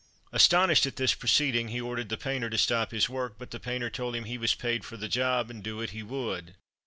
[0.31, 3.91] Astonished at this proceeding, he ordered the painter to stop his work, but the painter
[3.91, 6.55] told him he was paid for the job, and do it he would.